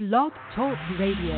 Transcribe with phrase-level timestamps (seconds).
[0.00, 1.36] Blog Talk Radio.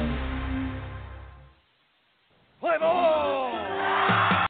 [2.58, 4.46] Play ball!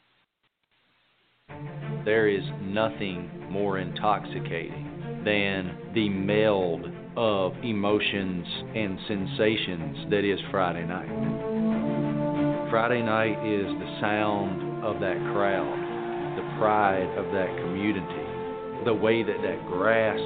[2.04, 6.84] There is nothing more intoxicating than the meld
[7.16, 8.46] of emotions
[8.76, 12.70] and sensations that is Friday night.
[12.70, 19.24] Friday night is the sound of that crowd, the pride of that community, the way
[19.24, 20.20] that that grass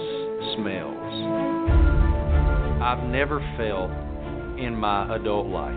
[0.55, 1.80] smells.
[2.81, 3.91] I've never felt
[4.59, 5.77] in my adult life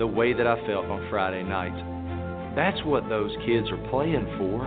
[0.00, 1.78] the way that I felt on Friday nights.
[2.56, 4.58] That's what those kids are playing for.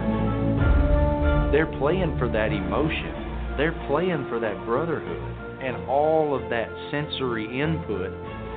[1.52, 3.58] They're playing for that emotion.
[3.58, 8.12] They're playing for that brotherhood and all of that sensory input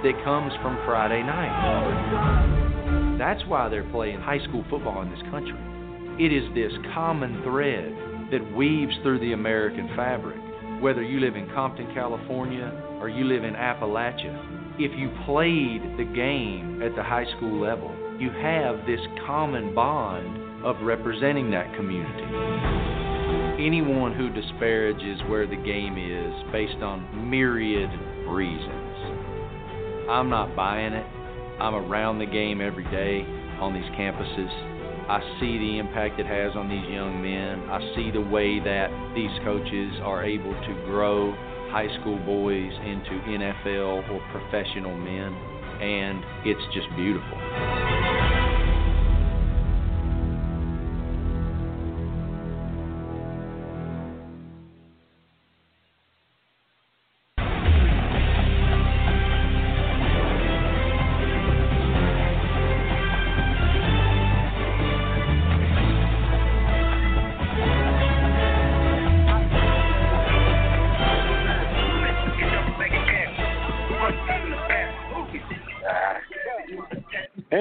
[0.07, 3.19] that comes from Friday night.
[3.19, 5.59] That's why they're playing high school football in this country.
[6.25, 7.91] It is this common thread
[8.31, 10.44] that weaves through the American fabric
[10.85, 12.71] whether you live in Compton, California,
[13.01, 14.37] or you live in Appalachia,
[14.79, 20.63] if you played the game at the high school level, you have this common bond
[20.63, 22.29] of representing that community.
[23.65, 27.89] Anyone who disparages where the game is based on myriad
[28.29, 31.07] reasons, I'm not buying it.
[31.63, 33.25] I'm around the game every day
[33.59, 34.74] on these campuses.
[35.09, 37.69] I see the impact it has on these young men.
[37.69, 41.33] I see the way that these coaches are able to grow
[41.69, 45.35] high school boys into NFL or professional men,
[45.83, 48.14] and it's just beautiful.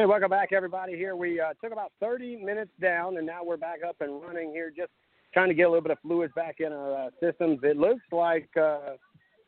[0.07, 0.97] Welcome back, everybody.
[0.97, 4.51] Here we uh, took about 30 minutes down, and now we're back up and running
[4.51, 4.91] here, just
[5.33, 7.59] trying to get a little bit of fluids back in our uh, systems.
[7.63, 8.97] It looks like, uh,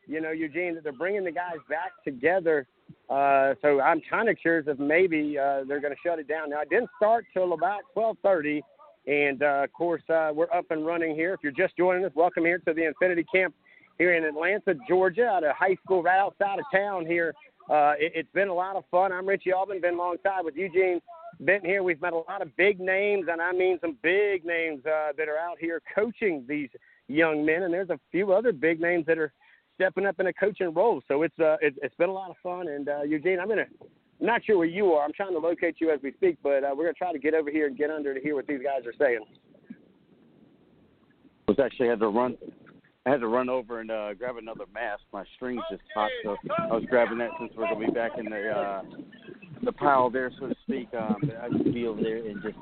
[0.08, 2.68] you know, Eugene, that they're bringing the guys back together.
[3.10, 6.52] Uh, so I'm kind of curious if maybe uh, they're going to shut it down.
[6.52, 8.62] Now, it didn't start till about 12:30,
[9.08, 11.34] and uh, of course we're up and running here.
[11.34, 13.54] If you're just joining us, welcome here to the Infinity Camp
[13.98, 17.34] here in Atlanta, Georgia, at a high school right outside of town here
[17.70, 19.12] uh, it, has been a lot of fun.
[19.12, 21.02] I'm Richie Albin, been alongside with Eugene
[21.40, 21.84] Benton here.
[21.84, 25.28] We've met a lot of big names, and I mean some big names uh, that
[25.28, 26.70] are out here coaching these
[27.08, 29.34] young men, and there's a few other big names that are
[29.76, 31.02] stepping up in a coaching role.
[31.08, 32.68] So it's uh, it, has been a lot of fun.
[32.68, 33.66] And uh, Eugene, I'm gonna
[34.20, 35.04] not sure where you are.
[35.04, 37.34] I'm trying to locate you as we speak, but uh, we're gonna try to get
[37.34, 39.20] over here and get under to hear what these guys are saying.
[41.48, 42.38] Was actually had to run
[43.06, 45.02] I had to run over and uh, grab another mask.
[45.14, 48.26] My strings just popped, so I was grabbing that since we're gonna be back in
[48.26, 48.82] the uh,
[49.64, 50.88] the pile there, so to speak.
[50.98, 52.58] Um, I just be over there and just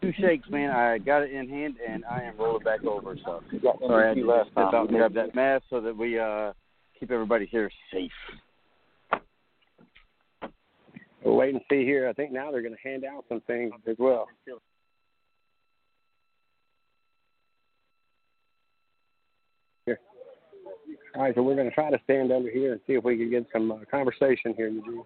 [0.00, 0.70] two shakes, man.
[0.70, 3.16] I got it in hand and I am rolling back over.
[3.24, 3.42] So
[3.86, 6.52] sorry, I just step out and grab that mask so that we uh,
[6.98, 8.10] keep everybody here safe.
[11.24, 12.08] We'll wait and see here.
[12.08, 14.28] I think now they're going to hand out some things as well.
[21.18, 23.16] All right, so we're going to try to stand under here and see if we
[23.16, 25.02] can get some uh, conversation here, Eugene.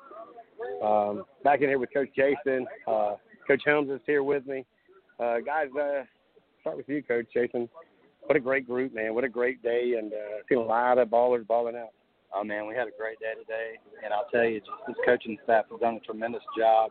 [0.84, 2.66] Um, back in here with Coach Jason.
[2.86, 3.14] Uh,
[3.48, 4.66] Coach Helms is here with me.
[5.18, 6.02] Uh, guys, uh,
[6.60, 7.66] start with you, Coach Jason.
[8.24, 9.14] What a great group, man.
[9.14, 11.94] What a great day, and uh, seen a lot of ballers balling out.
[12.34, 15.38] Oh, man, we had a great day today, and I'll tell you, just this coaching
[15.44, 16.90] staff has done a tremendous job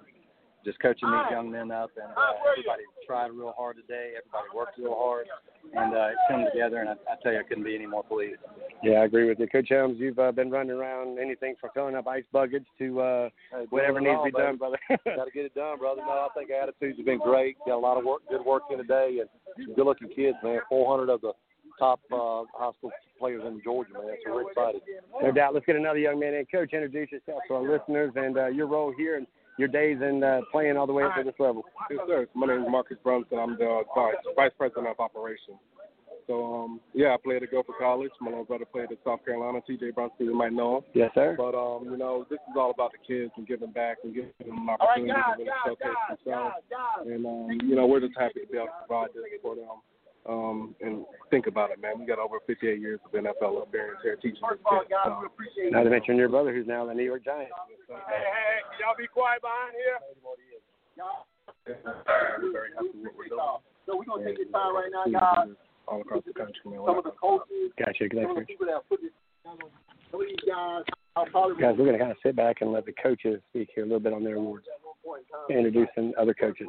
[0.65, 4.13] just coaching these young men up, and uh, everybody tried real hard today.
[4.17, 5.25] Everybody worked real hard,
[5.73, 6.77] and uh, it's come together.
[6.79, 8.39] And I, I tell you, I couldn't be any more pleased.
[8.83, 9.97] Yeah, I agree with you, Coach Helms.
[9.99, 13.99] You've uh, been running around anything from filling up ice buckets to uh, hey, whatever
[13.99, 14.43] needs to be baby.
[14.43, 14.77] done, brother.
[14.89, 16.01] Got to get it done, brother.
[16.05, 17.57] No, I think attitudes have been great.
[17.65, 20.59] Got a lot of work, good work in today, and good-looking kids, man.
[20.69, 21.33] 400 of the
[21.79, 24.15] top uh, high school players in Georgia, man.
[24.25, 24.81] So we're excited.
[25.21, 25.53] No doubt.
[25.53, 26.45] Let's get another young man in.
[26.45, 29.27] Coach, introduce yourself to our listeners and uh, your role here and
[29.61, 31.63] your days in uh, playing all the way up to this level.
[31.89, 32.27] Yes, sir.
[32.33, 33.37] My name is Marcus Brunson.
[33.37, 35.57] I'm the vice, vice president of operations.
[36.27, 38.11] So, um, yeah, I played at Gopher College.
[38.21, 39.59] My little brother played at South Carolina.
[39.65, 39.91] T.J.
[39.91, 40.83] Brunson, you might know him.
[40.93, 41.35] Yes, sir.
[41.37, 44.31] But, um, you know, this is all about the kids and giving back and giving
[44.39, 46.55] them an opportunity right, to really showcase themselves.
[47.05, 49.81] And, um, you know, we're just happy to be able to provide this for them.
[50.27, 51.99] Um, and think about it, man.
[51.99, 54.93] We got over 58 years of NFL experience here teaching this kid.
[55.05, 55.25] Um,
[55.71, 57.51] Not to mention your brother, who's now the New York Giants.
[57.89, 59.97] Hey, hey, y'all be quiet behind here.
[62.53, 63.61] very happy with what we're doing.
[63.85, 65.57] So we're gonna take your time right now, guys.
[65.87, 66.85] All across the country, man.
[66.85, 68.05] Some of the coaches, Gotcha.
[68.13, 69.11] some of the people that put this,
[69.43, 70.85] some of these guys
[71.15, 73.85] Guys, we're going to kind of sit back and let the coaches speak here a
[73.85, 74.65] little bit on their awards,
[75.49, 76.67] introducing other coaches.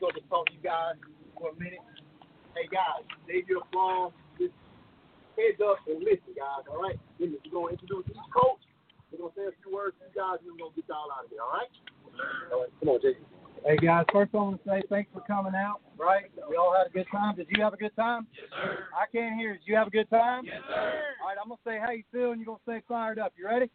[0.00, 0.94] So to talk to you guys
[1.38, 1.80] for a minute.
[2.54, 4.12] Hey guys, save your phone.
[4.38, 4.52] Just
[5.34, 6.62] heads up and listen, guys.
[6.70, 6.98] All right.
[7.18, 8.62] Listen, we're gonna introduce each coach.
[9.10, 11.24] We're gonna say a few words to you guys, and we're gonna get y'all out
[11.24, 11.42] of here.
[11.42, 11.72] All right.
[12.52, 12.72] All right.
[12.78, 13.24] Come on, Jason.
[13.64, 15.80] Hey guys, first I want to say thanks for coming out.
[15.96, 16.28] Right?
[16.36, 17.34] We all had a good time.
[17.34, 18.28] Did you have a good time?
[18.36, 18.92] Yes, sir.
[18.92, 19.56] I can't hear.
[19.56, 20.44] Did you have a good time?
[20.44, 21.00] Yes, sir.
[21.22, 23.32] All right, I'm gonna say how you feel, and you're gonna stay fired up.
[23.40, 23.72] You ready?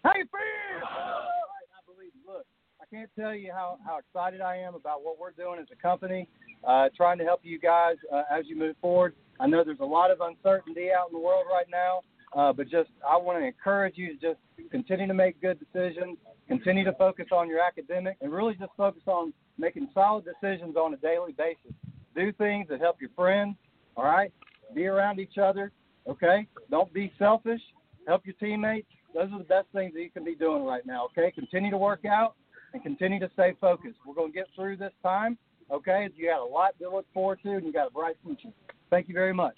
[0.00, 0.80] How you feel?
[0.80, 2.24] All right, I believe you.
[2.24, 2.46] Look,
[2.77, 5.80] I can't tell you how how excited I am about what we're doing as a
[5.80, 6.28] company,
[6.66, 9.14] uh, trying to help you guys uh, as you move forward.
[9.40, 12.00] I know there's a lot of uncertainty out in the world right now,
[12.36, 16.16] uh, but just I want to encourage you to just continue to make good decisions,
[16.46, 20.94] continue to focus on your academic, and really just focus on making solid decisions on
[20.94, 21.72] a daily basis.
[22.14, 23.56] Do things that help your friends,
[23.96, 24.32] all right?
[24.74, 25.72] Be around each other,
[26.08, 26.46] okay?
[26.70, 27.60] Don't be selfish.
[28.06, 28.88] Help your teammates.
[29.14, 31.30] Those are the best things that you can be doing right now, okay?
[31.30, 32.34] Continue to work out
[32.72, 33.96] and continue to stay focused.
[34.06, 35.38] We're going to get through this time,
[35.70, 36.08] okay?
[36.16, 38.52] You got a lot to look forward to, and you got a bright future.
[38.90, 39.56] Thank you very much.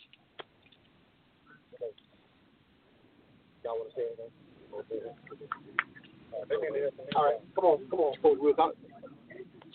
[3.65, 4.33] Y'all want to say anything?
[7.15, 8.77] All right, come on, come on, Coach Wilcox.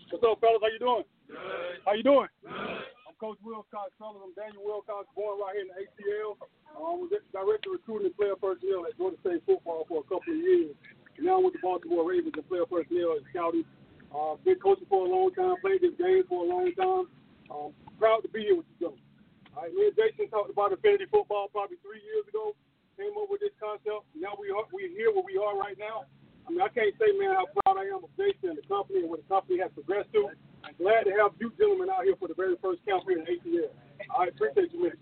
[0.09, 0.61] What's up, fellas?
[0.61, 1.03] How you doing?
[1.27, 1.37] Good.
[1.85, 2.27] How you doing?
[2.47, 4.21] I'm Coach Wilcox, fellas.
[4.23, 6.39] I'm Daniel Wilcox, born right here in the ATL.
[6.75, 10.33] Um, was director of recruiting and player personnel at Georgia State football for a couple
[10.33, 10.75] of years.
[11.19, 13.65] Now with the Baltimore Ravens and player personnel and scouting.
[14.11, 17.05] Uh, been coaching for a long time, played this game for a long time.
[17.51, 18.99] Um, proud to be here with you guys.
[19.55, 22.55] All right, me and Jason talked about Infinity football probably three years ago.
[22.95, 24.07] Came up with this concept.
[24.15, 26.07] Now we are we're here where we are right now.
[26.47, 29.03] I mean, I can't say, man, how proud I am of Jason and the company
[29.03, 30.31] and what the company has progressed to.
[30.63, 33.27] I'm glad to have you gentlemen out here for the very first camp here in
[33.27, 33.73] ATL.
[34.11, 34.95] I appreciate you, Mr.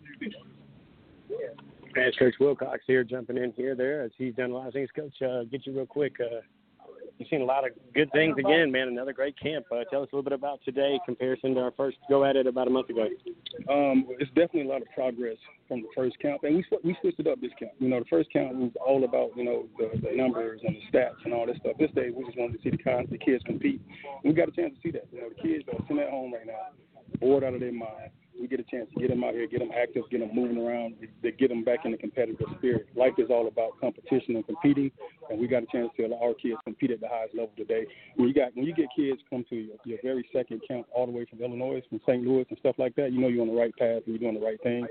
[1.96, 4.90] As Coach Wilcox here jumping in here, there, as he's done a lot of things.
[4.96, 6.16] Coach, uh, get you real quick.
[6.20, 6.42] Uh,
[7.18, 8.88] you've seen a lot of good things again, man.
[8.88, 9.66] Another great camp.
[9.72, 12.48] Uh, tell us a little bit about today, comparison to our first go at it
[12.48, 13.08] about a month ago.
[13.70, 15.38] Um, it's definitely a lot of progress
[15.68, 17.74] from the first camp, and we we switched it up this camp.
[17.80, 20.98] You know, the first camp was all about you know the, the numbers and the
[20.98, 21.74] stats and all this stuff.
[21.78, 23.82] This day, we just wanted to see the con- the kids compete.
[24.24, 25.08] We got a chance to see that.
[25.12, 26.74] You know, the kids are sitting at home right now,
[27.20, 29.60] bored out of their mind we get a chance to get them out here, get
[29.60, 32.88] them active, get them moving around, to get them back in the competitive spirit.
[32.96, 34.92] Life is all about competition and competing,
[35.34, 37.86] and we got a chance to allow our kids compete at the highest level today.
[38.16, 41.08] When you got when you get kids come to your, your very second camp all
[41.08, 42.24] the way from Illinois, from St.
[42.24, 44.40] Louis, and stuff like that, you know you're on the right path and you're doing
[44.40, 44.86] the right thing.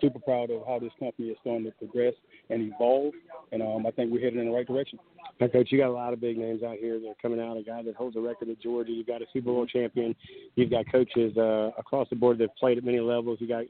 [0.00, 2.14] Super proud of how this company is starting to progress
[2.50, 3.14] and evolve,
[3.52, 4.98] and um, I think we're headed in the right direction.
[5.40, 7.56] Now, Coach, you got a lot of big names out here that are coming out.
[7.56, 8.92] A guy that holds a record at Georgia.
[8.92, 10.14] You've got a Super Bowl champion.
[10.54, 13.38] You've got coaches uh, across the board that have played at many levels.
[13.40, 13.64] You got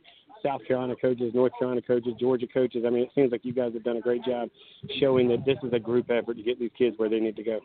[0.44, 2.84] South Carolina coaches, North Carolina coaches, Georgia coaches.
[2.86, 4.48] I mean, it seems like you guys have done a great job
[5.00, 7.42] showing that this is a group effort to get these kids where they need to
[7.42, 7.60] go.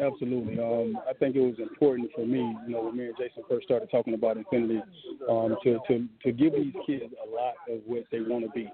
[0.00, 0.58] Absolutely.
[0.60, 3.66] Um, I think it was important for me, you know, when me and Jason first
[3.66, 4.80] started talking about Infinity,
[5.28, 8.70] um, to, to, to give these kids a lot of what they want to be.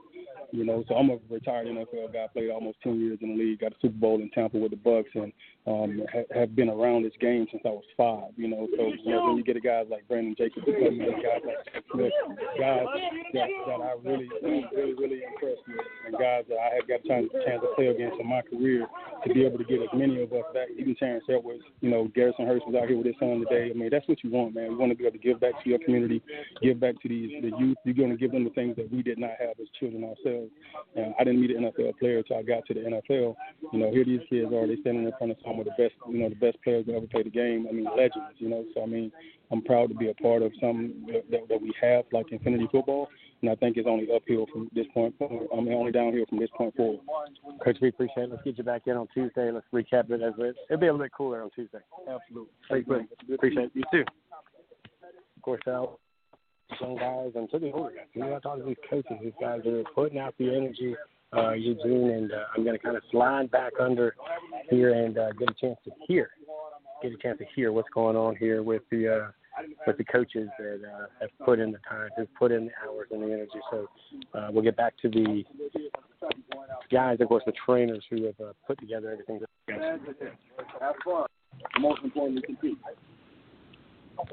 [0.52, 2.26] You know, so I'm a retired NFL guy.
[2.32, 3.60] Played almost 10 years in the league.
[3.60, 5.32] Got a Super Bowl in Tampa with the Bucks, and
[5.66, 8.30] um, ha- have been around this game since I was five.
[8.36, 10.98] You know, so you know, when you get a guys like Brandon Jacobs, come in,
[10.98, 12.12] guys like
[12.58, 12.86] guys
[13.32, 17.08] that, that I really, really, really impressed with, and guys that I have got a
[17.08, 18.86] chance, chance to play against in my career,
[19.26, 20.68] to be able to get as many of us back.
[20.76, 23.70] Even Terrence Edwards, you know, Garrison Hearst was out here with his son today.
[23.70, 24.72] I mean, that's what you want, man.
[24.72, 26.22] You want to be able to give back to your community,
[26.62, 27.76] give back to these the youth.
[27.84, 30.50] You're going to give them the things that we did not have as children ourselves.
[30.96, 33.34] And I didn't meet an NFL player until I got to the NFL.
[33.72, 34.66] You know, here these kids are.
[34.66, 36.94] They standing in front of some of the best, you know, the best players that
[36.94, 37.66] ever played the game.
[37.68, 38.36] I mean, legends.
[38.38, 39.12] You know, so I mean,
[39.50, 43.08] I'm proud to be a part of something that, that we have like Infinity Football.
[43.44, 45.14] And I think it's only uphill from this point.
[45.18, 45.48] Forward.
[45.52, 47.00] I mean, only downhill from this point forward.
[47.62, 48.30] Coach, we appreciate it.
[48.30, 49.50] Let's get you back in on Tuesday.
[49.50, 50.56] Let's recap it as it.
[50.70, 51.80] It'll be a little bit cooler on Tuesday.
[52.08, 52.54] Absolutely.
[52.70, 53.34] Thank you.
[53.34, 53.70] Appreciate it.
[53.74, 54.04] You too.
[55.36, 56.00] Of course, Al.
[56.80, 58.06] Young guys and to the older guys.
[58.14, 59.12] You know, I talk to these coaches.
[59.22, 60.96] These guys are putting out the energy.
[61.36, 64.14] Uh, Eugene, and uh, I'm going to kind of slide back under
[64.70, 66.30] here and uh, get a chance to hear,
[67.02, 69.30] get a chance to hear what's going on here with the uh,
[69.86, 73.08] with the coaches that uh, have put in the time, who've put in the hours
[73.10, 73.60] and the energy.
[73.70, 73.88] So
[74.34, 75.44] uh, we'll get back to the
[76.90, 79.40] guys, of course, the trainers who have uh, put together everything.
[80.80, 81.26] Have fun.
[81.78, 82.78] Most importantly, compete.
[84.18, 84.26] All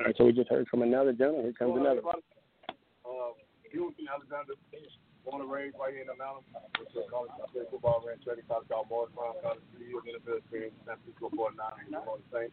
[0.00, 1.44] right, so we just heard from another gentleman.
[1.44, 2.00] Here comes another.
[2.06, 2.12] Uh,
[4.12, 4.54] Alexander,
[5.24, 6.42] born and raised right here in Atlanta.
[6.50, 10.42] Went to I played football, ran trading college, got boys, prime college, three years NFL
[10.42, 12.50] experience, San Francisco 49, you know what I'm?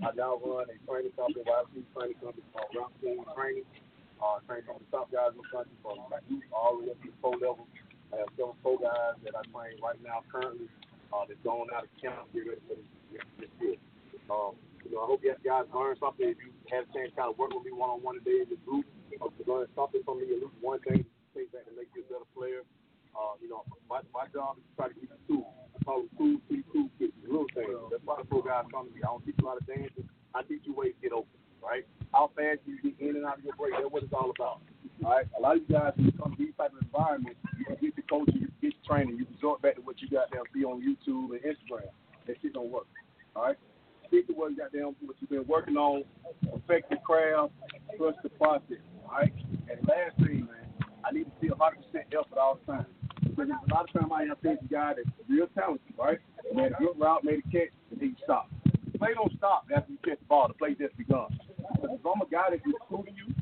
[0.00, 3.68] I now run a training company, YC training company called Rock Team Training.
[4.18, 6.02] Uh, train some of the top guys in the country from
[6.50, 7.70] all the way up to the pro level.
[8.10, 10.66] I have several pro guys that I train right now currently
[11.12, 12.26] uh, that's going out of camp.
[12.34, 13.78] Get ready for this, year.
[14.26, 16.34] Um, you know, I hope you guys learn something.
[16.34, 18.42] If you have a chance to kind of work with me one on one today
[18.42, 18.86] in the group,
[19.20, 21.86] or to learn something from me, at least one thing to take back to make
[21.94, 22.66] you a better player.
[23.14, 25.46] Uh, you know, my, my job is to try to keep it cool.
[25.70, 27.78] I call it cool, keep cool, keep little things.
[27.94, 29.06] That's why the pro guys come to me.
[29.06, 30.02] I don't teach a lot of dances.
[30.34, 31.86] I teach you ways to get open, right?
[32.10, 33.78] How fast you get in and out of your break.
[33.78, 34.66] That's what it's all about.
[34.98, 35.26] Right.
[35.38, 38.02] A lot of you guys, you come to these type of environments, you get the
[38.02, 40.82] coaching, you get the training, you resort back to what you got there see on
[40.82, 41.86] YouTube and Instagram.
[42.26, 42.86] That shit don't work.
[43.36, 43.56] All right.
[44.08, 46.02] Stick to what you got there, what you've been working on,
[46.50, 47.52] perfect the craft,
[47.96, 48.82] trust the process.
[49.06, 49.32] All right.
[49.70, 50.67] And last thing, man,
[51.08, 52.86] I need to see 100% effort all the time.
[53.24, 56.20] Because a lot of time I have seen a guy that's real talented, right?
[56.52, 58.52] Made a good route, made a catch, and he stopped.
[58.92, 60.48] The play don't stop after you catch the ball.
[60.48, 61.32] The play just begun.
[61.56, 63.32] Because if I'm a guy that's recruiting you,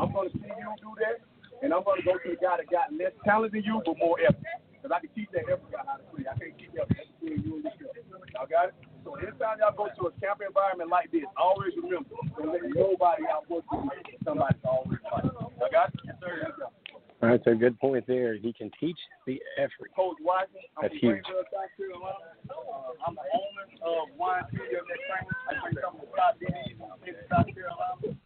[0.00, 1.20] I'm going to see you do that,
[1.60, 4.00] and I'm going to go to the guy that got less talent than you but
[4.00, 4.40] more effort.
[4.72, 6.24] Because I can teach that effort guy how to play.
[6.24, 8.24] I can't teach that effort between you and yourself.
[8.32, 8.74] Y'all got it?
[9.04, 13.28] So anytime y'all go to a camp environment like this, always remember, don't let nobody
[13.28, 13.92] outwork you.
[14.24, 15.28] Somebody's always right.
[15.28, 16.00] Y'all got it?
[16.08, 16.79] Yes, sir.
[17.20, 17.26] Yes, sir.
[17.26, 18.34] All right, so good point there.
[18.36, 18.96] He can teach
[19.26, 19.92] the effort.
[19.94, 20.56] Coach Watson.
[20.76, 21.24] I'm That's from huge.
[21.28, 22.32] South Carolina.
[22.48, 25.28] Uh, I'm the owner of Wine City of that.
[25.48, 28.16] I train some of the top DBs in the state of South Carolina.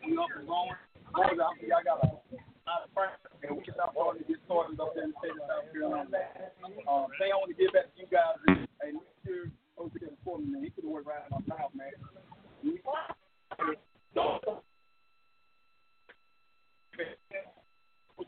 [0.00, 0.72] We up and going.
[1.14, 2.10] Boys out there, I got a
[2.66, 5.18] lot of friends, and we can start starting to get started up there in the
[5.20, 6.10] state of South Carolina.
[6.10, 10.16] Thing I want to give back to you guys is, hey, make sure Coach did
[10.26, 10.64] for me, man.
[10.64, 11.94] He could have worked right in my mouth, man.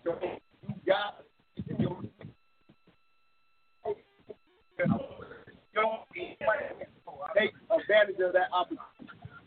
[0.06, 0.14] You
[0.86, 1.62] got to
[7.34, 8.86] take advantage of that opportunity.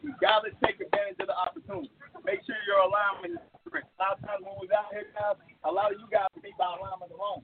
[0.03, 1.91] You gotta take advantage of the opportunity.
[2.25, 3.87] Make sure your alignment is correct.
[3.99, 6.51] A lot of times when we out here, guys, a lot of you guys be
[6.59, 7.43] by alignment alone.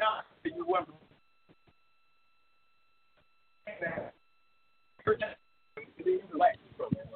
[0.00, 0.64] Now, you
[6.04, 6.56] then you relax.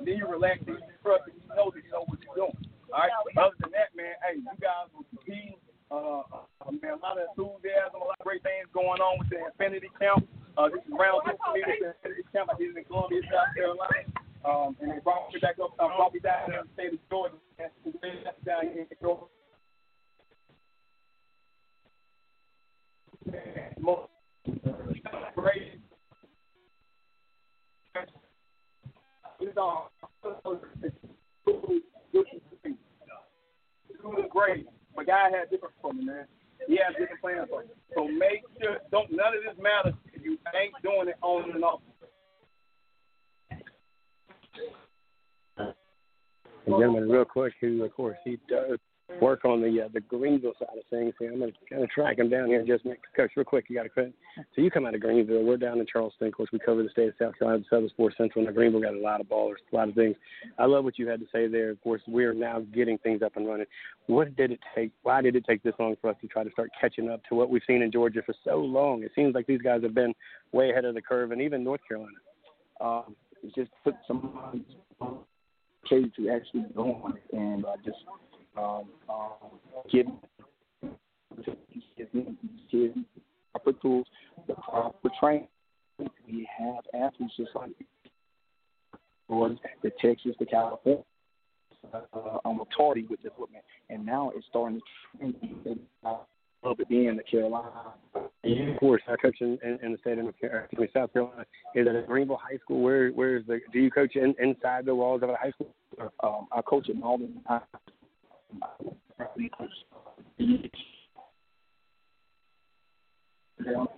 [0.05, 2.57] Then you relax you trust and you know that you know what you're doing.
[2.93, 3.60] All right.
[4.31, 5.59] Hey, you guys will compete.
[5.91, 6.23] Uh,
[6.63, 9.43] uh, man, a lot of enthusiasm, a lot of great things going on with the
[9.43, 10.23] Infinity Camp.
[10.55, 11.63] Uh, this is round two for me.
[11.67, 12.47] This is Infinity Camp.
[12.47, 14.07] I did it in Columbia, South Carolina.
[14.47, 16.95] Um, and they brought me back up, uh, brought me down here in the state
[16.95, 17.35] of Georgia.
[17.59, 17.71] And
[18.47, 19.27] down here in Georgia.
[25.35, 25.81] Great.
[29.41, 29.91] It's all
[34.31, 34.67] great.
[34.97, 36.25] My guy had different for me, man.
[36.67, 37.69] He has different plans for me.
[37.95, 39.11] So make sure don't
[39.71, 41.81] matters if you ain't doing it on and off.
[46.67, 48.79] And gentleman, real quick, who of course he does
[49.21, 51.15] work on the uh, the Greenville side of things.
[51.19, 52.65] So I'm gonna kind of track him down here.
[52.67, 53.67] Just make coach real quick.
[53.69, 54.13] You got to cut.
[54.55, 55.45] So you come out of Greenville.
[55.45, 56.29] We're down in Charleston.
[56.29, 58.47] Of course, we cover the state of South Carolina, Southern Sports Central.
[58.47, 60.17] And Greenville got a lot of ballers, a lot of things.
[60.59, 61.71] I love what you had to say there.
[61.71, 63.67] Of course, we are now getting things up and running.
[64.07, 64.93] What did it take?
[65.03, 67.35] Why did it take this long for us to try to start catching up to
[67.35, 69.03] what we've seen in Georgia for so long?
[69.03, 70.15] It seems like these guys have been
[70.53, 72.17] way ahead of the curve, and even North Carolina.
[72.81, 73.17] um,
[73.55, 74.39] just put some
[76.17, 77.99] to actually go on and uh, just
[78.57, 79.31] um, um,
[79.91, 80.07] give
[81.97, 82.09] kids
[82.71, 82.97] kids
[83.53, 84.07] proper tools,
[84.47, 85.49] the proper training.
[86.27, 87.71] We have athletes just like
[89.29, 91.05] Georgia, the Texas, the California.
[91.95, 94.81] Uh, um, tardy with development, and now it's starting
[95.19, 96.17] to trend a
[96.63, 97.95] little being the Carolina.
[98.45, 101.47] And of course, I coach in, in, in the state of me, South Carolina.
[101.75, 102.83] Is it at Greenville High School?
[102.83, 103.61] Where where is the?
[103.73, 105.75] Do you coach in, inside the walls of a high school?
[106.23, 107.33] Um, I coach at Mauldin.
[107.49, 107.61] I,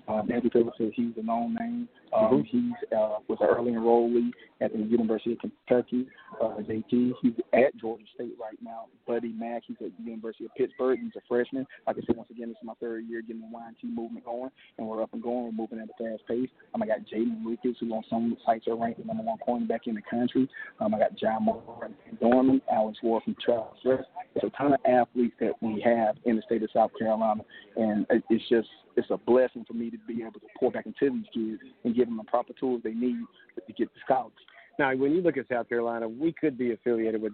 [0.08, 1.88] Andrew Phillips says he's a known name.
[2.14, 6.06] Um, He's uh, was an early enrollee at the University of Kentucky.
[6.40, 8.86] Uh, JT, he's at Georgia State right now.
[9.06, 10.98] Buddy Mack, he's at the University of Pittsburgh.
[11.02, 11.66] He's a freshman.
[11.86, 14.50] Like I said, once again, this is my third year getting the YNT movement going,
[14.78, 15.44] and we're up and going.
[15.46, 16.48] We're moving at a fast pace.
[16.74, 19.86] Um, I got Jaden Lucas, who on some sites are ranked the number one cornerback
[19.86, 20.48] in the country.
[20.80, 24.04] Um, I got John Moore and Dorman, Alex Ward from Charles West.
[24.34, 27.42] It's a ton of athletes that we have in the state of South Carolina,
[27.76, 31.10] and it's just it's a blessing for me to be able to pour back into
[31.10, 33.24] these kids and give them the proper tools they need
[33.66, 34.34] to get the scouts.
[34.78, 37.32] Now, when you look at South Carolina, we could be affiliated with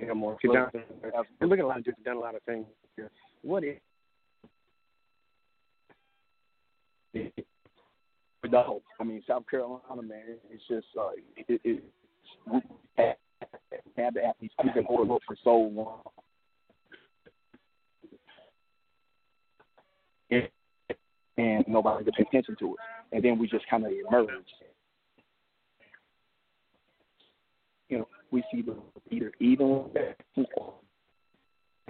[0.00, 0.68] you know.
[1.40, 3.10] And look at a lot of dudes done a lot of things here.
[3.42, 3.76] What is
[8.50, 10.38] No, I mean South Carolina, man.
[10.50, 11.84] It's just uh, it, it,
[12.52, 12.60] we
[12.96, 13.14] have
[13.96, 16.00] have the athletes who've been overlooked for so long.
[21.38, 22.80] And nobody could pay attention to it.
[23.12, 24.28] And then we just kind of emerge.
[27.88, 28.76] You know, we see the
[29.10, 29.86] leader even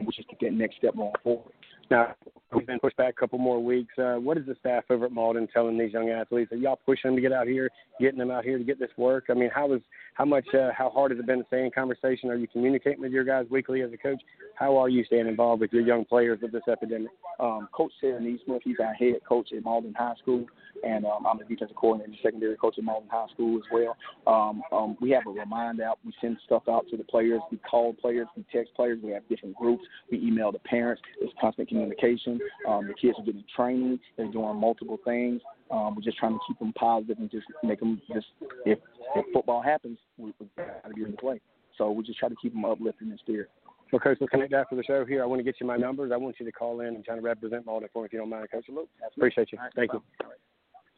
[0.05, 1.53] which is to get next step going forward.
[1.91, 2.15] Now,
[2.53, 3.93] we've been pushed back a couple more weeks.
[3.99, 6.53] Uh, what is the staff over at Mauldin telling these young athletes?
[6.53, 7.71] Are y'all pushing them to get out here,
[8.03, 9.25] getting them out here to get this work?
[9.31, 9.81] I mean, how is
[10.15, 12.31] how much uh, how hard has it been to stay in conversation?
[12.31, 14.21] Are you communicating with your guys weekly as a coach?
[14.55, 17.11] How are you staying involved with your young players with this epidemic?
[17.41, 20.47] Um, coach Sarah Neesmith, he's our head coach at Mauldin High School,
[20.85, 23.97] and um, I'm the defensive coordinator and secondary coach at Mauldin High School as well.
[24.27, 25.99] Um, um, we have a remind out.
[26.05, 27.41] We send stuff out to the players.
[27.51, 28.29] We call players.
[28.37, 28.99] We text players.
[29.03, 29.85] We have different groups.
[30.11, 31.03] We email the parents.
[31.19, 32.39] There's constant communication.
[32.69, 33.99] Um, the kids are getting training.
[34.17, 35.41] They're doing multiple things.
[35.73, 38.27] Um, we're just trying to keep them positive and just make them just
[38.67, 38.79] if
[39.17, 41.41] if football happens, we, we got to be in the play.
[41.79, 43.49] So we just try to keep them uplifting and spirit.
[43.91, 45.23] Well, Coach, we'll connect after the show here.
[45.23, 46.13] I want to get you my numbers.
[46.15, 48.19] I want you to call in and try to represent Mauldin for me if you
[48.19, 48.65] don't mind, Coach.
[48.69, 48.89] Luke.
[49.17, 49.59] Appreciate you.
[49.59, 50.03] All right, Thank you.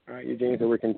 [0.09, 0.97] All right, Eugene, so we can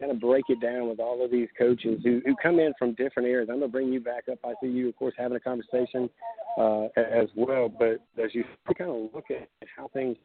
[0.00, 2.94] kind of break it down with all of these coaches who, who come in from
[2.94, 3.48] different areas.
[3.50, 4.38] I'm going to bring you back up.
[4.44, 6.08] I see you, of course, having a conversation
[6.58, 7.68] uh, as well.
[7.68, 8.44] But as you
[8.76, 10.16] kind of look at how things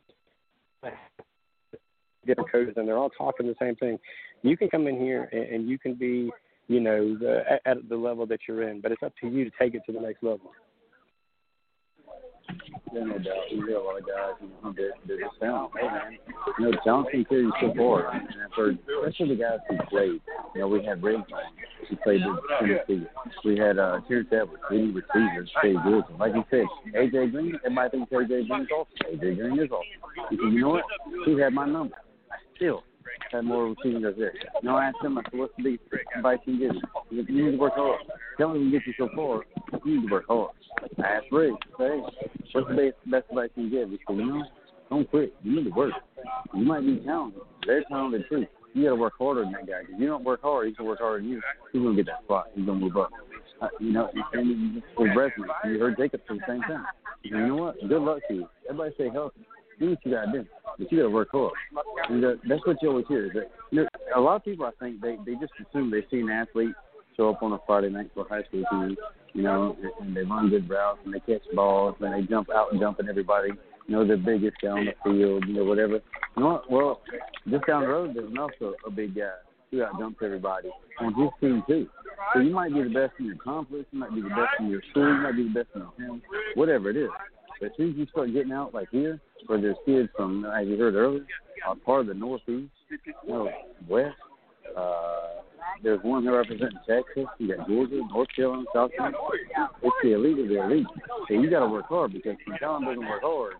[2.26, 3.98] different coaches, and they're all talking the same thing.
[4.42, 6.32] You can come in here and, and you can be,
[6.68, 9.46] you know, the, at, at the level that you're in, but it's up to you
[9.46, 10.52] to take it to the next level.
[12.94, 13.50] Yeah, no doubt.
[13.52, 15.70] We have a lot of guys who did, did this down.
[15.80, 16.18] Hey, man.
[16.60, 18.12] You know, Johnson so far.
[18.14, 20.22] And I've heard, especially the guys who played.
[20.54, 21.16] You know, we had Ray
[21.90, 23.08] who played in Tennessee.
[23.44, 26.18] We had uh, Terrence Edwards, leading receivers, Trey Wilson.
[26.20, 27.28] Like you said, A.J.
[27.32, 28.28] Green, everybody thinks A.J.
[28.28, 29.14] Green is awesome.
[29.14, 29.36] A.J.
[29.36, 30.38] Green is awesome.
[30.54, 30.84] You know what?
[31.26, 31.96] He had my number.
[32.64, 32.84] Still,
[33.34, 34.14] had more than there.
[34.14, 35.80] You know, I asked him, I said, what's the big
[36.16, 36.82] advice you can give me?
[37.12, 38.00] You need to work hard.
[38.38, 39.42] Tell him to get you so far,
[39.84, 40.52] you need to work hard.
[40.98, 42.00] I asked Ray, say,
[42.54, 43.90] what's the best, best advice you can give?
[43.90, 44.44] He said, you know,
[44.90, 45.36] don't quit.
[45.44, 45.92] You need to work.
[46.54, 47.42] You might be talented.
[47.68, 48.46] They're talented too.
[48.74, 49.82] You got to work harder than that guy.
[49.82, 51.42] If you don't work hard, he's going to work harder than you.
[51.74, 52.48] He's going to get that spot.
[52.56, 53.12] He's going to move up.
[53.62, 56.84] Uh, you know, and with wrestling, you heard Jacob say the same thing.
[57.24, 57.76] You know what?
[57.90, 58.48] Good luck to you.
[58.70, 59.42] Everybody say healthy.
[59.80, 60.46] Do what you got to do.
[60.78, 61.54] But you got to work hard.
[62.10, 63.32] And that, that's what you always hear.
[63.34, 66.22] That, you know, a lot of people, I think, they, they just assume they see
[66.22, 66.76] an athlete
[67.16, 68.98] show up on a Friday night for high school team,
[69.34, 72.72] you know, and, they run good routes and they catch balls and they jump out
[72.72, 73.50] and jumping everybody.
[73.88, 76.00] You know, the biggest guy on the field, you know, whatever.
[76.38, 76.72] You know what?
[76.72, 77.02] Well,
[77.50, 79.32] just down the road, there's also a big guy
[79.72, 81.88] who out jumps everybody on his team too.
[82.34, 84.70] So you might be the best in your conference, you might be the best in
[84.70, 86.22] your school, you might be the best in your town,
[86.56, 87.10] whatever it is.
[87.60, 90.68] But as soon as you start getting out like here, where there's kids from, as
[90.68, 91.26] you heard earlier,
[91.86, 92.72] part of the Northeast,
[93.88, 94.16] West.
[94.78, 95.24] Uh,
[95.82, 97.26] there's one that represents Texas.
[97.40, 99.18] You got Georgia, North Carolina, South Carolina.
[99.82, 100.88] It's the elite of the elite.
[101.28, 103.56] So you got to work hard because when John doesn't work hard,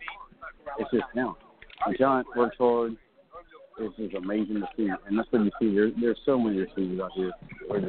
[0.80, 1.38] it's just talent.
[1.86, 2.96] When John works hard,
[3.80, 4.90] it's just amazing to see.
[5.08, 5.74] And that's what you see.
[5.74, 7.32] There, there's so many receivers out here
[7.68, 7.82] who are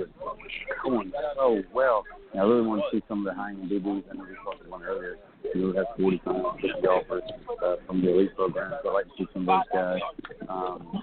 [0.83, 2.05] going so well.
[2.33, 4.05] And I really want to see some of the high end DBs.
[4.11, 5.17] I know we talked about earlier.
[5.55, 6.21] You have 40
[6.61, 7.23] 50 offers
[7.65, 8.73] uh, from the elite program.
[8.83, 10.01] So I like to see some of those guys.
[10.49, 11.03] Um,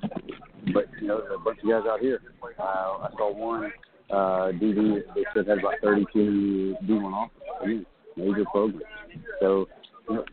[0.74, 2.22] but you know, there's a bunch of guys out here.
[2.60, 3.72] Uh, I saw one
[4.10, 5.02] uh, DB.
[5.16, 7.86] They said had about 32 D1 offers.
[8.18, 8.82] Major program.
[9.40, 9.68] So
[10.10, 10.26] you know,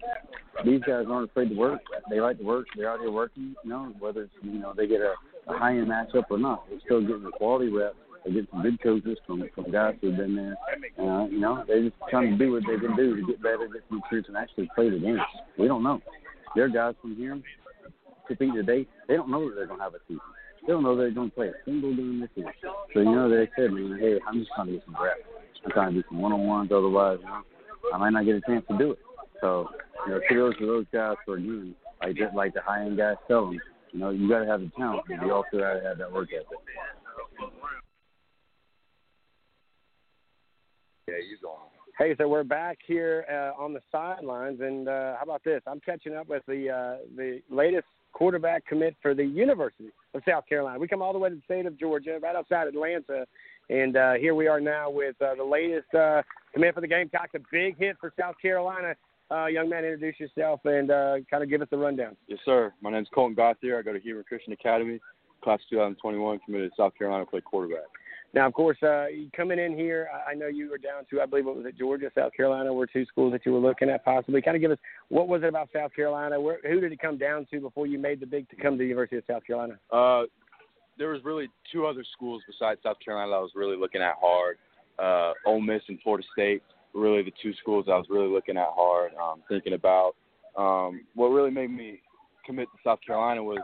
[0.64, 1.80] these guys aren't afraid to work.
[2.10, 2.66] They like to work.
[2.76, 3.54] They're out here working.
[3.62, 5.14] You know, whether it's, you know they get a,
[5.46, 7.96] a high end matchup or not, they're still getting the quality reps.
[8.24, 10.56] They get some good coaches from from guys who've been there.
[10.98, 13.68] Uh, you know, they're just trying to do what they can do to get better,
[13.72, 15.18] get some recruits, and actually play the game.
[15.58, 16.00] We don't know.
[16.54, 17.40] There are guys from here
[18.28, 18.86] compete today.
[19.08, 20.20] They don't know that they're gonna have a season.
[20.62, 22.52] They don't know they're gonna play a single game this year.
[22.94, 25.20] So you know they said, man, hey, I'm just trying to get some reps.
[25.64, 26.70] I'm trying to do some one on ones.
[26.72, 27.42] Otherwise, you know,
[27.92, 28.98] I might not get a chance to do it.
[29.40, 29.68] So
[30.06, 33.16] you know, kudos to those guys for again, like just like the high end guys
[33.26, 33.60] tell them,
[33.92, 36.12] you know, you got to have the talent, but you also got to have that
[36.12, 36.58] work ethic.
[41.08, 41.56] Yeah, you going.
[41.98, 45.62] Hey, so we're back here uh, on the sidelines, and uh, how about this?
[45.66, 50.46] I'm catching up with the uh, the latest quarterback commit for the University of South
[50.46, 50.78] Carolina.
[50.78, 53.24] We come all the way to the state of Georgia, right outside Atlanta,
[53.70, 56.20] and uh, here we are now with uh, the latest uh,
[56.52, 57.30] commit for the Gamecocks.
[57.34, 58.94] A big hit for South Carolina.
[59.30, 62.16] Uh, young man, introduce yourself and uh, kind of give us the rundown.
[62.26, 62.72] Yes, sir.
[62.82, 63.78] My name is Colten Gauthier.
[63.78, 65.00] I go to Hebron Christian Academy,
[65.42, 67.88] class 2021, committed to South Carolina, play quarterback.
[68.34, 71.46] Now, of course, uh, coming in here, I know you were down to, I believe,
[71.46, 74.42] what was it, Georgia, South Carolina, were two schools that you were looking at possibly.
[74.42, 76.38] Kind of give us, what was it about South Carolina?
[76.38, 78.78] Where, who did it come down to before you made the big to come to
[78.78, 79.78] the University of South Carolina?
[79.90, 80.24] Uh,
[80.98, 84.14] there was really two other schools besides South Carolina that I was really looking at
[84.20, 84.58] hard.
[84.98, 86.62] uh, Ole Miss and Florida State
[86.94, 90.14] really the two schools I was really looking at hard, um, thinking about.
[90.56, 92.00] Um, what really made me
[92.44, 93.58] commit to South Carolina was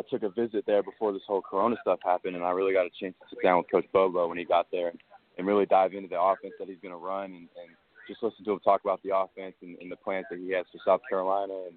[0.00, 2.86] I took a visit there before this whole Corona stuff happened, and I really got
[2.86, 4.98] a chance to sit down with Coach Bobo when he got there and,
[5.46, 7.72] really dive into the offense that he's going to run and, and
[8.06, 10.66] just listen to him talk about the offense and, and the plans that he has
[10.70, 11.54] for South Carolina.
[11.64, 11.74] And,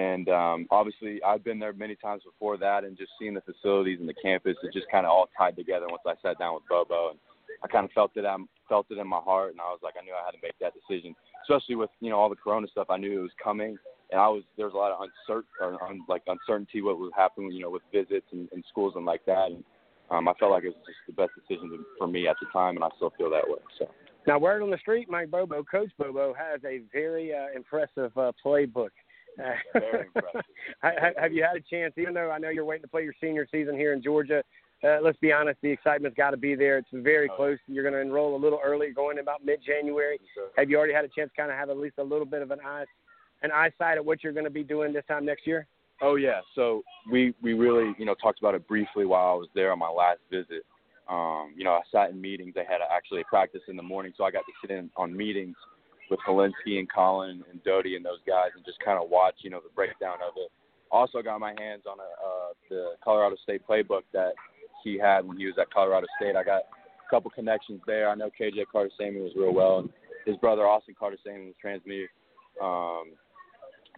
[0.00, 3.98] and um, obviously, I've been there many times before that, and just seeing the facilities
[3.98, 6.62] and the campus, it just kind of all tied together once I sat down with
[6.68, 7.10] Bobo.
[7.10, 7.18] And
[7.64, 8.36] I kind of felt it, I
[8.68, 10.54] felt it in my heart, and I was like, I knew I had to make
[10.60, 12.86] that decision, especially with you know all the Corona stuff.
[12.88, 13.76] I knew it was coming,
[14.12, 17.12] and I was there was a lot of uncertain, or un, like uncertainty what would
[17.16, 19.46] happen, you know, with visits and, and schools and like that.
[19.50, 19.64] And
[20.10, 22.76] um, I felt like it was just the best decision for me at the time,
[22.76, 23.58] and I still feel that way.
[23.78, 23.88] So.
[24.26, 28.32] Now, word on the street, Mike Bobo, Coach Bobo, has a very uh, impressive uh,
[28.44, 28.90] playbook.
[29.72, 30.42] Very impressive.
[31.16, 33.48] have you had a chance, even though I know you're waiting to play your senior
[33.50, 34.42] season here in Georgia?
[34.84, 36.76] Uh, let's be honest, the excitement's got to be there.
[36.76, 37.58] It's very Oh, close.
[37.66, 40.18] You're going to enroll a little early, going about mid-January.
[40.58, 42.42] Have you already had a chance to kind of have at least a little bit
[42.42, 42.84] of an eye,
[43.42, 45.66] an eyesight at what you're going to be doing this time next year?
[46.00, 49.48] Oh yeah, so we we really you know talked about it briefly while I was
[49.54, 50.64] there on my last visit.
[51.08, 52.54] Um, you know, I sat in meetings.
[52.54, 55.16] They had actually a practice in the morning, so I got to sit in on
[55.16, 55.56] meetings
[56.10, 59.50] with Hilinski and Colin and Doty and those guys, and just kind of watch you
[59.50, 60.50] know the breakdown of it.
[60.90, 64.32] Also got my hands on a, uh, the Colorado State playbook that
[64.82, 66.36] he had when he was at Colorado State.
[66.36, 68.10] I got a couple connections there.
[68.10, 69.90] I know KJ Carta-Samuels was real well, and
[70.26, 72.08] his brother Austin Carta-Samuels was transmitted.
[72.60, 73.12] Um,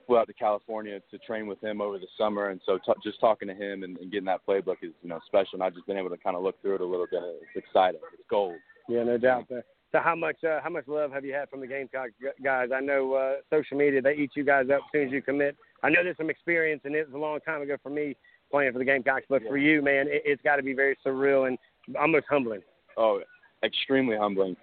[0.06, 3.20] flew out to California to train with him over the summer, and so t- just
[3.20, 5.54] talking to him and, and getting that playbook is you know special.
[5.54, 7.22] And I've just been able to kind of look through it a little bit.
[7.22, 8.00] It's exciting.
[8.12, 8.56] It's gold.
[8.88, 9.46] Yeah, no doubt.
[9.48, 9.62] So,
[9.92, 12.10] so how much uh, how much love have you had from the Gamecock
[12.42, 12.68] guys?
[12.74, 15.56] I know uh, social media they eat you guys up as soon as you commit.
[15.82, 18.16] I know there's some experience, and it was a long time ago for me
[18.50, 21.48] playing for the Gamecocks, but for you, man, it, it's got to be very surreal
[21.48, 21.58] and
[21.98, 22.60] almost humbling.
[22.96, 23.20] Oh,
[23.64, 24.56] extremely humbling.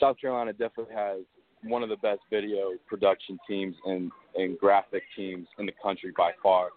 [0.00, 1.20] South Carolina definitely has
[1.66, 6.32] one of the best video production teams and, and graphic teams in the country by
[6.42, 6.68] far.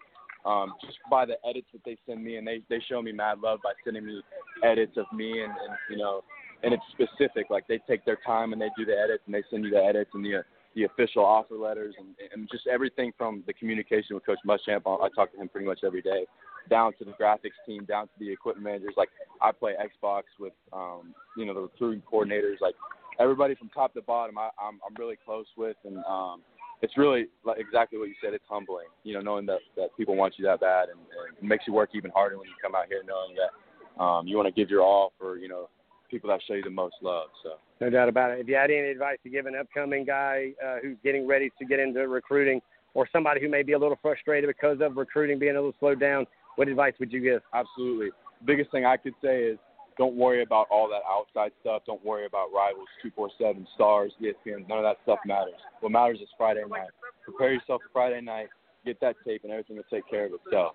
[0.46, 3.40] Um, just by the edits that they send me, and they they show me mad
[3.40, 4.22] love by sending me
[4.64, 6.22] edits of me, and, and you know,
[6.62, 7.50] and it's specific.
[7.50, 9.84] Like they take their time and they do the edits, and they send you the
[9.84, 14.24] edits and the the official offer letters, and, and just everything from the communication with
[14.24, 14.82] Coach Muschamp.
[14.86, 16.24] I, I talk to him pretty much every day,
[16.70, 18.94] down to the graphics team, down to the equipment managers.
[18.96, 19.08] Like
[19.42, 22.60] I play Xbox with, um, you know, the recruiting coordinators.
[22.60, 22.74] Like
[23.18, 26.42] everybody from top to bottom, I, I'm I'm really close with, and um,
[26.82, 28.34] it's really like exactly what you said.
[28.34, 31.44] It's humbling, you know, knowing that that people want you that bad, and, and it
[31.44, 34.46] makes you work even harder when you come out here knowing that um, you want
[34.46, 35.68] to give your all for you know
[36.10, 37.28] people that show you the most love.
[37.42, 37.54] So.
[37.80, 38.40] No doubt about it.
[38.40, 41.64] If you had any advice to give an upcoming guy uh, who's getting ready to
[41.64, 42.60] get into recruiting,
[42.94, 46.00] or somebody who may be a little frustrated because of recruiting being a little slowed
[46.00, 46.26] down,
[46.56, 47.42] what advice would you give?
[47.54, 48.08] Absolutely.
[48.44, 49.58] Biggest thing I could say is
[49.98, 51.82] don't worry about all that outside stuff.
[51.86, 54.68] Don't worry about rivals, 247, stars, ESPN.
[54.68, 55.58] None of that stuff matters.
[55.80, 56.88] What matters is Friday night.
[57.24, 58.48] Prepare yourself for Friday night.
[58.86, 60.74] Get that tape, and everything will take care of itself.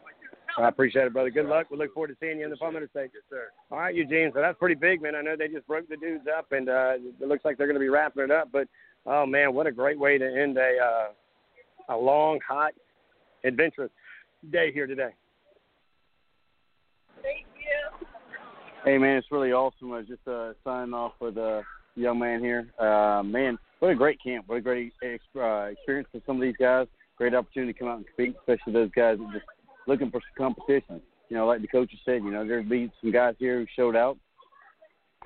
[0.57, 1.31] I appreciate it, brother.
[1.31, 1.71] Good luck.
[1.71, 3.11] We look forward to seeing you in the Palmetto State.
[3.13, 3.47] Yes, sir.
[3.71, 4.29] All right, Eugene.
[4.33, 5.15] So that's pretty big, man.
[5.15, 7.75] I know they just broke the dudes up, and uh, it looks like they're going
[7.75, 8.49] to be wrapping it up.
[8.51, 8.67] But
[9.05, 10.77] oh man, what a great way to end a
[11.89, 12.73] uh, a long, hot,
[13.43, 13.91] adventurous
[14.51, 15.11] day here today.
[18.85, 19.93] Hey man, it's really awesome.
[19.93, 21.63] I was just uh, signing off with a
[21.95, 22.67] young man here.
[22.77, 24.43] Uh, man, what a great camp!
[24.47, 26.87] What a great ex- uh, experience for some of these guys.
[27.17, 29.45] Great opportunity to come out and compete, especially those guys that just
[29.87, 31.01] looking for some competition.
[31.29, 33.95] You know, like the coaches said, you know, there'll be some guys here who showed
[33.95, 34.17] out.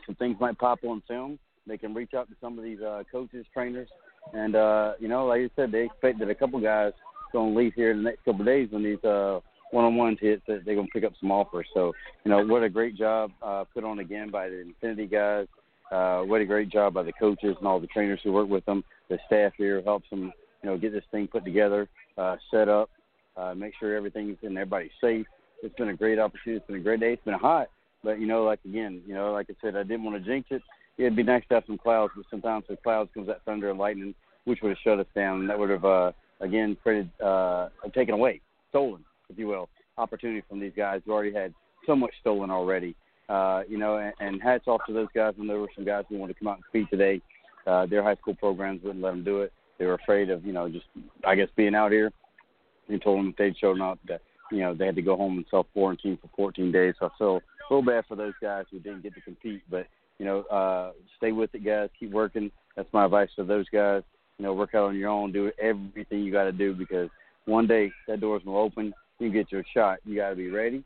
[0.06, 1.39] Some things might pop on film.
[1.65, 3.89] They can reach out to some of these uh, coaches, trainers,
[4.34, 6.93] and uh, you know, like I said, they expect that a couple guys
[7.32, 9.39] going to leave here in the next couple of days when these uh,
[9.71, 11.67] one-on-ones hit that they're going to pick up some offers.
[11.73, 15.47] So, you know, what a great job uh, put on again by the Infinity guys.
[15.91, 18.65] Uh, what a great job by the coaches and all the trainers who work with
[18.65, 18.84] them.
[19.10, 22.89] The staff here helps them, you know, get this thing put together, uh, set up,
[23.38, 25.25] uh, make sure everything's and everybody's safe.
[25.63, 26.58] It's been a great opportunity.
[26.58, 27.13] It's been a great day.
[27.13, 27.69] It's been hot,
[28.03, 30.47] but you know, like again, you know, like I said, I didn't want to jinx
[30.51, 30.62] it.
[30.97, 33.80] It'd be nice to have some clouds, but sometimes with clouds comes that thunder and
[33.80, 34.13] lightning,
[34.45, 38.13] which would have shut us down, and that would have uh, again created uh, taken
[38.13, 41.54] away, stolen, if you will, opportunity from these guys who already had
[41.86, 42.96] so much stolen already.
[43.30, 45.34] Uh, you know, and, and hats off to those guys.
[45.38, 47.22] And there were some guys who wanted to come out and speak today.
[47.66, 49.52] Uh, their high school programs wouldn't let them do it.
[49.78, 50.86] They were afraid of, you know, just
[51.26, 52.12] I guess being out here.
[52.88, 55.38] We told them if they'd shown up that, you know, they had to go home
[55.38, 56.94] and self quarantine for 14 days.
[57.00, 59.62] So I feel a bad for those guys who didn't get to compete.
[59.70, 59.88] But
[60.20, 61.90] you know, uh, stay with it, guys.
[62.00, 62.50] Keep working.
[62.76, 64.04] That's my advice to those guys.
[64.38, 65.34] You know, work out on your own.
[65.34, 67.10] Do everything you got to do because
[67.46, 68.94] one day that door's gonna open.
[69.19, 69.99] You get your shot.
[70.06, 70.84] You got to be ready.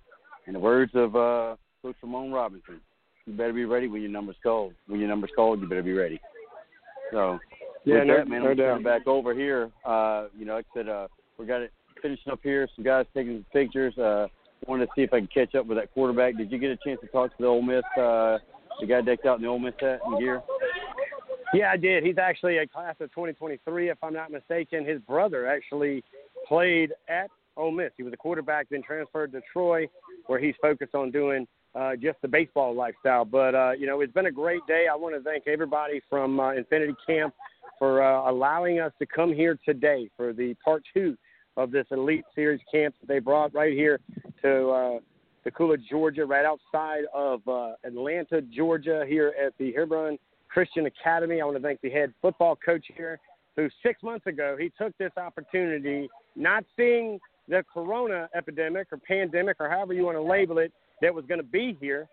[0.48, 2.80] In the words of uh, Coach Ramon Robinson,
[3.26, 4.74] you better be ready when your number's called.
[4.88, 6.20] When your number's called, you better be ready.
[7.12, 7.39] So,
[7.86, 9.70] Yeah, with no- that, man, no I'm turning back over here.
[9.86, 12.67] Uh, you know, like I said, uh, we got it finishing up here.
[12.76, 13.98] Some guys taking some pictures.
[13.98, 14.28] Uh,
[14.67, 16.38] wanted to see if I could catch up with that quarterback.
[16.38, 18.38] Did you get a chance to talk to the Ole Miss, uh,
[18.80, 20.41] the guy decked out in the Ole Miss hat and gear?
[21.54, 22.04] Yeah, I did.
[22.04, 24.86] He's actually a class of 2023, if I'm not mistaken.
[24.86, 26.04] His brother actually
[26.48, 27.92] played at Ole Miss.
[27.98, 29.88] He was a quarterback, then transferred to Troy,
[30.28, 33.26] where he's focused on doing uh, just the baseball lifestyle.
[33.26, 34.88] But uh, you know, it's been a great day.
[34.92, 37.34] I want to thank everybody from uh, Infinity Camp
[37.80, 41.18] for uh, allowing us to come here today for the part two
[41.58, 44.00] of this Elite Series camp that they brought right here
[44.42, 45.00] to uh,
[45.46, 50.18] Dacula, Georgia, right outside of uh, Atlanta, Georgia, here at the Hebron
[50.50, 51.42] Christian Academy.
[51.42, 53.20] I want to thank the head football coach here,
[53.56, 57.20] who six months ago he took this opportunity, not seeing
[57.52, 61.40] the corona epidemic or pandemic or however you want to label it, that was going
[61.40, 62.08] to be here,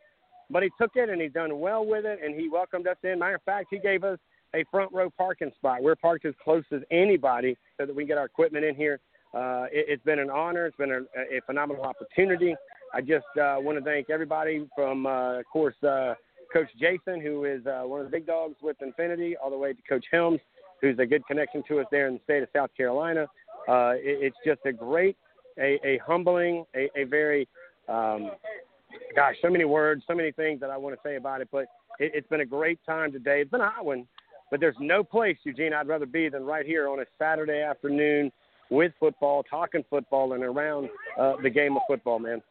[0.50, 3.18] but he took it and he's done well with it, and he welcomed us in.
[3.18, 4.18] Matter of fact, he gave us
[4.54, 5.82] a front row parking spot.
[5.82, 8.98] We're parked as close as anybody so that we can get our equipment in here.
[9.34, 10.66] Uh, it, it's been an honor.
[10.66, 12.54] It's been a, a phenomenal opportunity.
[12.92, 16.14] I just uh, want to thank everybody from, uh, of course, uh,
[16.52, 19.74] Coach Jason, who is uh, one of the big dogs with Infinity, all the way
[19.74, 20.40] to Coach Helms,
[20.80, 23.26] who's a good connection to us there in the state of South Carolina.
[23.68, 25.16] Uh, it, it's just a great,
[25.58, 27.48] a, a humbling, a, a very,
[27.88, 28.30] um,
[29.14, 31.48] gosh, so many words, so many things that I want to say about it.
[31.50, 31.66] But
[31.98, 33.40] it, it's been a great time today.
[33.40, 34.06] It's been a hot one,
[34.50, 38.32] but there's no place, Eugene, I'd rather be than right here on a Saturday afternoon
[38.70, 42.42] with football, talking football, and around uh, the game of football, man.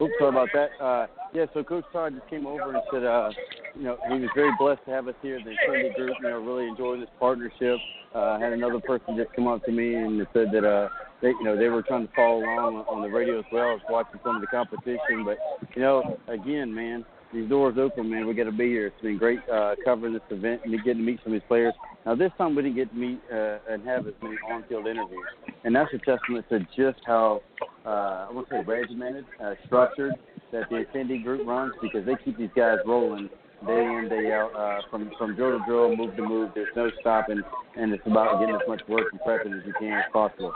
[0.00, 0.68] Oops, sorry about that.
[0.80, 3.30] Uh, yeah, so Coach Todd just came over and said, uh,
[3.76, 6.38] you know, he was very blessed to have us here, the Infinity Group, you know,
[6.38, 7.78] really enjoying this partnership.
[8.14, 10.88] Uh, I had another person just come up to me and said that, uh,
[11.20, 13.80] they, you know, they were trying to follow along on, the radio as well as
[13.90, 15.24] watching some of the competition.
[15.24, 15.38] But,
[15.74, 18.26] you know, again, man, these doors open, man.
[18.26, 18.86] We got to be here.
[18.86, 21.74] It's been great uh, covering this event and getting to meet some of these players.
[22.06, 25.26] Now, this time we didn't get to meet uh, and have as many on-field interviews,
[25.64, 27.42] and that's a testament to just how
[27.84, 30.12] uh, I won't say regimented, uh, structured
[30.52, 33.28] that the Infinity Group runs because they keep these guys rolling
[33.66, 36.50] day in day out uh, from from drill to drill, move to move.
[36.54, 37.40] There's no stopping,
[37.76, 40.52] and it's about getting as much work and prepping as you can as possible.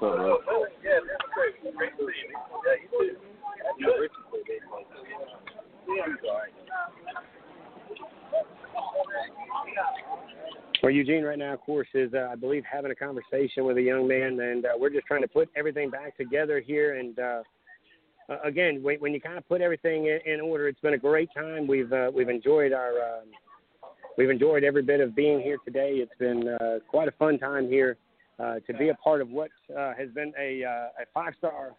[0.00, 0.38] So, bro.
[10.82, 13.82] Well, Eugene right now, of course, is uh, I believe having a conversation with a
[13.82, 16.96] young man, and uh, we're just trying to put everything back together here.
[16.96, 17.42] And uh,
[18.28, 20.98] uh, again, when, when you kind of put everything in, in order, it's been a
[20.98, 21.66] great time.
[21.66, 23.26] We've uh, we've enjoyed our um,
[24.16, 25.94] we've enjoyed every bit of being here today.
[25.94, 27.96] It's been uh, quite a fun time here
[28.38, 31.70] uh, to be a part of what uh, has been a uh, a five star,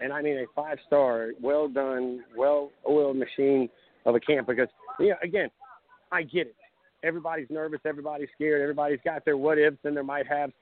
[0.00, 3.68] and I mean a five star, well done, well oiled machine
[4.06, 4.46] of a camp.
[4.46, 5.50] Because you know, again,
[6.10, 6.56] I get it.
[7.02, 7.80] Everybody's nervous.
[7.84, 8.62] Everybody's scared.
[8.62, 10.52] Everybody's got their what ifs and their might haves.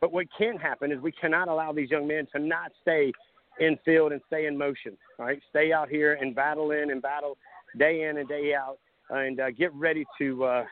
[0.00, 3.12] But what can happen is we cannot allow these young men to not stay
[3.60, 4.96] in field and stay in motion.
[5.18, 7.36] All right, stay out here and battle in and battle
[7.78, 8.78] day in and day out,
[9.10, 10.64] and uh, get ready to uh,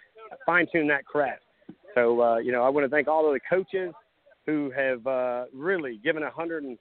[0.44, 1.42] fine tune that craft.
[1.94, 3.92] So uh, you know, I want to thank all of the coaches
[4.46, 6.76] who have uh, really given 110%,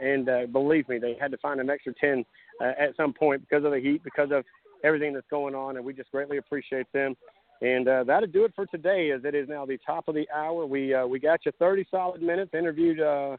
[0.00, 2.24] and uh, believe me, they had to find an extra 10
[2.60, 4.44] uh, at some point because of the heat, because of
[4.84, 7.14] everything that's going on, and we just greatly appreciate them.
[7.60, 10.26] And uh, that'll do it for today, as it is now the top of the
[10.34, 10.66] hour.
[10.66, 12.50] We uh, we got you 30 solid minutes.
[12.54, 13.36] Interviewed uh,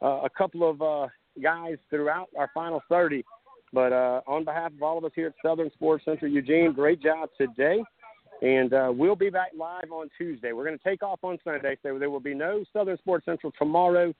[0.00, 1.08] uh, a couple of uh,
[1.42, 3.24] guys throughout our final 30.
[3.72, 7.02] But uh, on behalf of all of us here at Southern Sports Central, Eugene, great
[7.02, 7.82] job today.
[8.42, 10.52] And uh, we'll be back live on Tuesday.
[10.52, 13.52] We're going to take off on Sunday, so there will be no Southern Sports Central
[13.58, 14.12] tomorrow.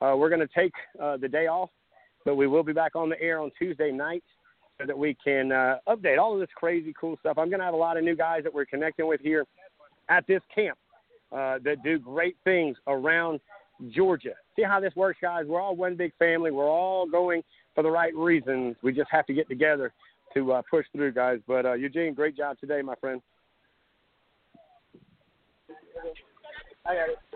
[0.00, 1.70] Uh, we're going to take uh, the day off,
[2.24, 4.24] but we will be back on the air on Tuesday night
[4.80, 7.38] so that we can uh, update all of this crazy cool stuff.
[7.38, 9.46] I'm going to have a lot of new guys that we're connecting with here
[10.08, 10.78] at this camp
[11.32, 13.40] uh, that do great things around
[13.88, 14.34] Georgia.
[14.56, 15.44] See how this works, guys?
[15.46, 16.50] We're all one big family.
[16.50, 17.42] We're all going
[17.74, 18.76] for the right reasons.
[18.82, 19.92] We just have to get together
[20.34, 21.38] to uh, push through, guys.
[21.46, 23.20] But uh, Eugene, great job today, my friend.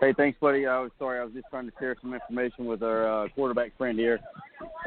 [0.01, 0.65] Hey, thanks, buddy.
[0.65, 1.19] I was sorry.
[1.19, 4.19] I was just trying to share some information with our uh, quarterback friend here.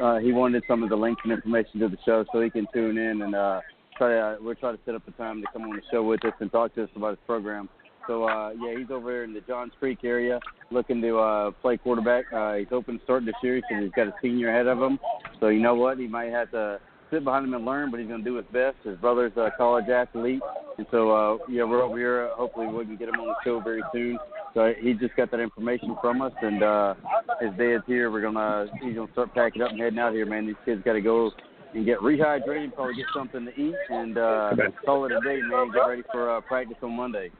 [0.01, 2.67] Uh, he wanted some of the links and information to the show so he can
[2.73, 3.61] tune in and uh,
[3.97, 4.09] try.
[4.09, 6.23] To, uh, we're trying to set up a time to come on the show with
[6.25, 7.69] us and talk to us about his program.
[8.07, 10.39] So uh, yeah, he's over there in the Johns Creek area
[10.71, 12.25] looking to uh, play quarterback.
[12.33, 14.99] Uh, he's hoping to start this year because he's got a senior ahead of him.
[15.39, 15.97] So you know what?
[15.97, 16.79] He might have to
[17.11, 18.77] sit behind him and learn, but he's going to do his best.
[18.83, 20.41] His brother's a college athlete,
[20.77, 22.29] and so uh, yeah, we're over here.
[22.33, 24.17] Hopefully, we can get him on the show very soon.
[24.53, 26.95] So he just got that information from us, and uh,
[27.39, 28.11] his dad's here.
[28.11, 30.47] We're gonna he's gonna start packing up and heading out here, man.
[30.47, 31.31] These kids got to go
[31.73, 34.51] and get rehydrated, probably get something to eat, and uh,
[34.85, 35.71] call it a day, man.
[35.71, 37.31] Get ready for uh, practice on Monday.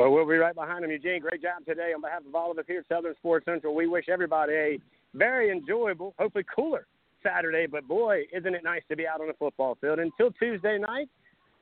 [0.00, 1.20] Well, we'll be right behind him, Eugene.
[1.20, 3.74] Great job today on behalf of all of us here at Southern Sports Central.
[3.74, 4.78] We wish everybody a
[5.12, 6.86] very enjoyable, hopefully cooler
[7.22, 7.66] Saturday.
[7.66, 9.98] But boy, isn't it nice to be out on the football field?
[9.98, 11.10] Until Tuesday night,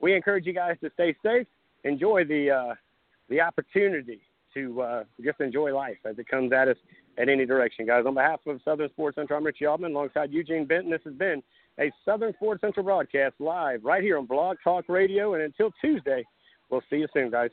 [0.01, 1.49] we encourage you guys to stay safe,
[1.83, 2.75] enjoy the uh,
[3.29, 4.21] the opportunity
[4.55, 6.77] to uh, just enjoy life as it comes at us
[7.19, 8.05] at any direction, guys.
[8.07, 10.93] On behalf of Southern Sports Central, I'm Richie Altman alongside Eugene Benton.
[10.93, 11.43] This has been
[11.81, 15.35] a Southern Sports Central broadcast live right here on Blog Talk Radio.
[15.35, 16.25] And until Tuesday,
[16.71, 17.51] we'll see you soon, guys.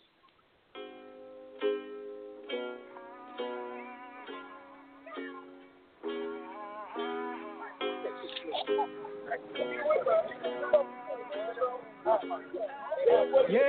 [13.47, 13.61] Yeah,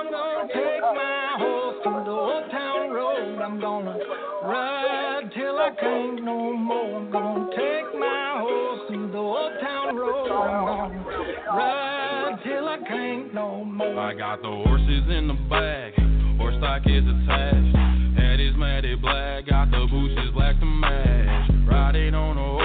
[0.00, 3.38] I'm gonna take my horse to the old town road.
[3.40, 3.98] I'm gonna
[4.42, 6.96] ride till I can't no more.
[6.96, 10.30] I'm gonna take my horse to the old town road.
[10.32, 11.04] I'm gonna
[11.54, 14.00] ride till I can't no more.
[14.00, 15.94] I got the horses in the bag,
[16.38, 17.78] horse stock is attached.
[18.32, 21.50] Is matted black, got the bushes black to match.
[21.68, 22.61] Riding on a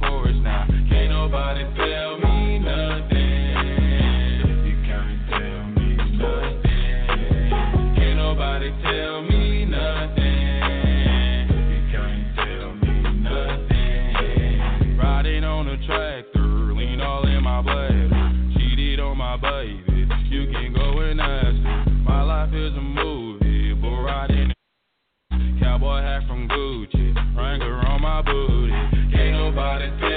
[0.00, 0.66] porch now.
[0.88, 3.16] Can't nobody tell me nothing.
[4.66, 7.50] You can't tell me nothing.
[7.96, 11.48] Can't nobody tell me nothing.
[11.72, 14.98] You can't tell me nothing.
[14.98, 18.08] Riding on a tractor, lean all in my bladder.
[18.58, 21.84] Cheated on my baby, you can go and ask her.
[22.04, 24.52] My life is a movie, but riding
[25.60, 26.48] Cowboy hat from
[29.78, 30.15] Can't nobody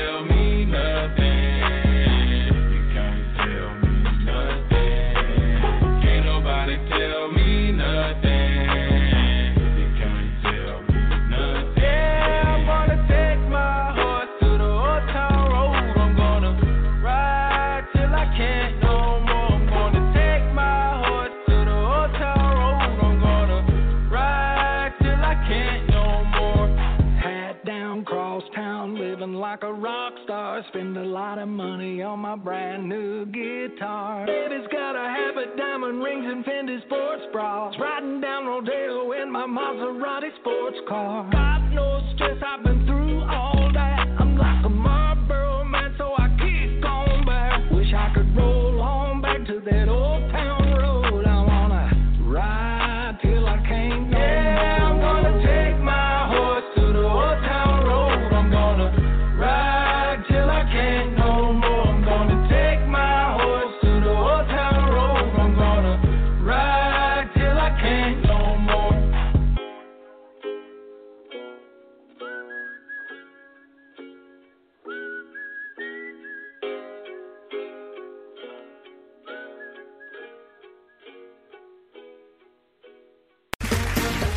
[32.29, 34.23] my brand new guitar.
[34.27, 37.73] Baby's got a habit, diamond rings, and Fendi sports bras.
[37.79, 41.27] Riding down Rodeo in my Maserati sports car.
[41.31, 42.37] Got no stress,